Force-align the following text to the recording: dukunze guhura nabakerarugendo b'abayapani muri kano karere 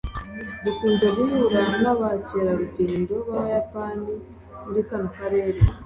dukunze 0.63 1.07
guhura 1.17 1.61
nabakerarugendo 1.81 3.13
b'abayapani 3.27 4.13
muri 4.63 4.81
kano 4.87 5.07
karere 5.17 5.59